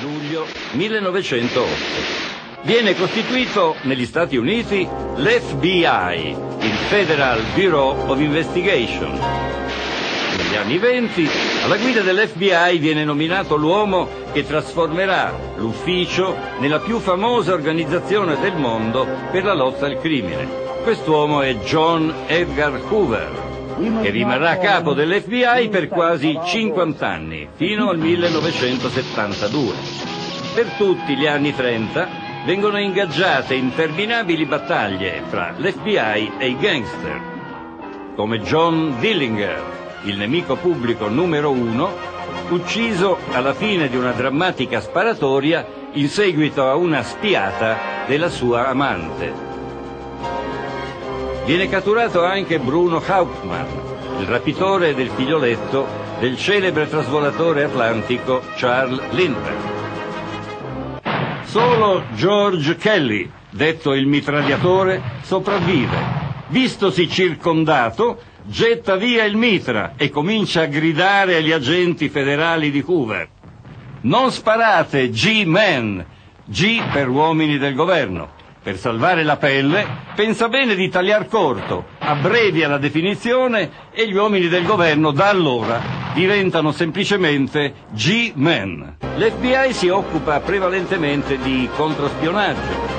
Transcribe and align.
luglio 0.00 0.46
1908. 0.72 2.28
Viene 2.62 2.94
costituito 2.94 3.76
negli 3.82 4.04
Stati 4.04 4.36
Uniti 4.36 4.86
l'FBI, 5.16 6.36
il 6.60 6.76
Federal 6.88 7.40
Bureau 7.54 7.96
of 8.06 8.18
Investigation. 8.20 9.18
Negli 10.36 10.56
anni 10.56 10.78
20, 10.78 11.28
alla 11.64 11.76
guida 11.76 12.00
dell'FBI 12.02 12.78
viene 12.78 13.04
nominato 13.04 13.56
l'uomo 13.56 14.08
che 14.32 14.46
trasformerà 14.46 15.32
l'ufficio 15.56 16.36
nella 16.58 16.80
più 16.80 16.98
famosa 16.98 17.52
organizzazione 17.52 18.38
del 18.40 18.56
mondo 18.56 19.06
per 19.30 19.44
la 19.44 19.54
lotta 19.54 19.86
al 19.86 19.98
crimine. 19.98 20.68
Quest'uomo 20.82 21.42
è 21.42 21.54
John 21.56 22.12
Edgar 22.26 22.80
Hoover, 22.88 23.49
che 24.02 24.10
rimarrà 24.10 24.58
capo 24.58 24.92
dell'FBI 24.92 25.68
per 25.70 25.88
quasi 25.88 26.38
50 26.44 27.06
anni, 27.06 27.48
fino 27.54 27.88
al 27.88 27.98
1972. 27.98 29.74
Per 30.54 30.66
tutti 30.76 31.16
gli 31.16 31.26
anni 31.26 31.54
30 31.54 32.08
vengono 32.44 32.78
ingaggiate 32.78 33.54
interminabili 33.54 34.44
battaglie 34.46 35.22
fra 35.28 35.54
l'FBI 35.56 36.32
e 36.38 36.48
i 36.48 36.56
gangster, 36.58 37.20
come 38.14 38.40
John 38.40 38.96
Dillinger, 38.98 39.62
il 40.04 40.16
nemico 40.16 40.56
pubblico 40.56 41.08
numero 41.08 41.50
uno, 41.50 41.92
ucciso 42.50 43.18
alla 43.32 43.54
fine 43.54 43.88
di 43.88 43.96
una 43.96 44.12
drammatica 44.12 44.80
sparatoria 44.80 45.66
in 45.92 46.08
seguito 46.08 46.68
a 46.68 46.74
una 46.74 47.02
spiata 47.02 48.04
della 48.06 48.28
sua 48.28 48.68
amante. 48.68 49.49
Viene 51.50 51.68
catturato 51.68 52.24
anche 52.24 52.60
Bruno 52.60 53.02
Hauptmann, 53.04 53.66
il 54.20 54.26
rapitore 54.26 54.94
del 54.94 55.10
figlioletto 55.10 55.84
del 56.20 56.36
celebre 56.36 56.88
trasvolatore 56.88 57.64
atlantico 57.64 58.40
Charles 58.54 59.02
Lindbergh. 59.10 59.58
Solo 61.42 62.04
George 62.14 62.76
Kelly, 62.76 63.28
detto 63.50 63.94
il 63.94 64.06
mitragliatore, 64.06 65.02
sopravvive. 65.22 65.96
Vistosi 66.50 67.08
circondato, 67.08 68.20
getta 68.44 68.94
via 68.94 69.24
il 69.24 69.34
mitra 69.34 69.94
e 69.96 70.08
comincia 70.08 70.60
a 70.62 70.66
gridare 70.66 71.34
agli 71.34 71.50
agenti 71.50 72.08
federali 72.08 72.70
di 72.70 72.84
Hoover. 72.86 73.28
Non 74.02 74.30
sparate, 74.30 75.10
G-Men! 75.10 76.06
G 76.44 76.80
per 76.92 77.08
uomini 77.08 77.58
del 77.58 77.74
governo. 77.74 78.38
Per 78.62 78.76
salvare 78.76 79.24
la 79.24 79.38
pelle, 79.38 79.86
pensa 80.14 80.50
bene 80.50 80.74
di 80.74 80.90
tagliar 80.90 81.28
corto, 81.28 81.86
abbrevia 81.98 82.68
la 82.68 82.76
definizione 82.76 83.70
e 83.90 84.06
gli 84.06 84.14
uomini 84.14 84.48
del 84.48 84.66
governo 84.66 85.12
da 85.12 85.28
allora 85.30 85.80
diventano 86.12 86.70
semplicemente 86.70 87.72
G-Men. 87.92 88.96
L'FBI 89.16 89.72
si 89.72 89.88
occupa 89.88 90.40
prevalentemente 90.40 91.38
di 91.38 91.70
controspionaggio. 91.74 92.98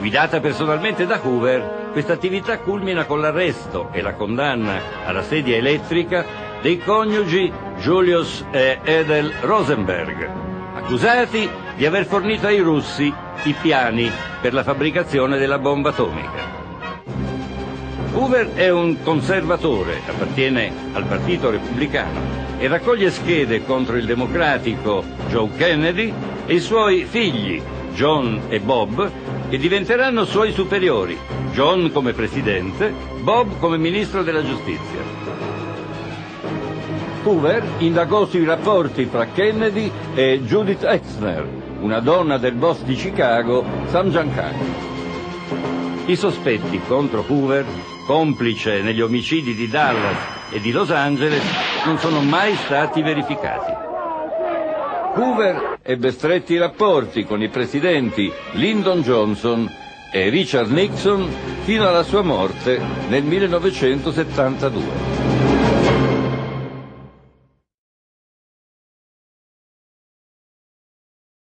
Guidata 0.00 0.40
personalmente 0.40 1.06
da 1.06 1.20
Hoover, 1.22 1.90
questa 1.92 2.14
attività 2.14 2.58
culmina 2.58 3.04
con 3.04 3.20
l'arresto 3.20 3.90
e 3.92 4.02
la 4.02 4.14
condanna 4.14 4.80
alla 5.04 5.22
sedia 5.22 5.56
elettrica 5.56 6.24
dei 6.60 6.80
coniugi 6.80 7.52
Julius 7.78 8.44
e 8.50 8.80
Edel 8.82 9.32
Rosenberg, 9.42 10.28
accusati 10.74 11.48
di 11.76 11.86
aver 11.86 12.06
fornito 12.06 12.48
ai 12.48 12.58
russi 12.58 13.14
i 13.46 13.54
piani 13.54 14.10
per 14.40 14.52
la 14.52 14.64
fabbricazione 14.64 15.38
della 15.38 15.58
bomba 15.58 15.90
atomica. 15.90 16.64
Hoover 18.12 18.54
è 18.54 18.70
un 18.70 19.02
conservatore, 19.02 20.00
appartiene 20.06 20.72
al 20.92 21.04
Partito 21.04 21.50
Repubblicano 21.50 22.44
e 22.58 22.66
raccoglie 22.66 23.10
schede 23.10 23.64
contro 23.64 23.96
il 23.96 24.06
democratico 24.06 25.04
Joe 25.28 25.50
Kennedy 25.56 26.12
e 26.46 26.54
i 26.54 26.60
suoi 26.60 27.04
figli, 27.04 27.62
John 27.92 28.42
e 28.48 28.58
Bob, 28.58 29.10
che 29.48 29.58
diventeranno 29.58 30.24
suoi 30.24 30.52
superiori, 30.52 31.16
John 31.52 31.92
come 31.92 32.14
presidente, 32.14 32.92
Bob 33.20 33.58
come 33.60 33.76
ministro 33.76 34.22
della 34.22 34.44
giustizia. 34.44 35.04
Hoover 37.26 37.62
indagò 37.78 38.26
sui 38.26 38.44
rapporti 38.44 39.10
tra 39.10 39.26
Kennedy 39.26 39.90
e 40.14 40.42
Judith 40.44 40.84
Exner, 40.84 41.44
una 41.80 41.98
donna 41.98 42.38
del 42.38 42.54
boss 42.54 42.82
di 42.82 42.94
Chicago, 42.94 43.64
Sam 43.86 44.10
Giancani. 44.10 44.74
I 46.06 46.14
sospetti 46.14 46.80
contro 46.86 47.24
Hoover, 47.26 47.64
complice 48.06 48.80
negli 48.80 49.00
omicidi 49.00 49.56
di 49.56 49.68
Dallas 49.68 50.16
e 50.52 50.60
di 50.60 50.70
Los 50.70 50.92
Angeles, 50.92 51.42
non 51.84 51.98
sono 51.98 52.20
mai 52.20 52.54
stati 52.54 53.02
verificati. 53.02 53.72
Hoover 55.16 55.78
ebbe 55.82 56.12
stretti 56.12 56.56
rapporti 56.56 57.24
con 57.24 57.42
i 57.42 57.48
presidenti 57.48 58.32
Lyndon 58.52 59.02
Johnson 59.02 59.68
e 60.12 60.28
Richard 60.28 60.70
Nixon 60.70 61.28
fino 61.62 61.88
alla 61.88 62.04
sua 62.04 62.22
morte 62.22 62.80
nel 63.08 63.24
1972. 63.24 65.35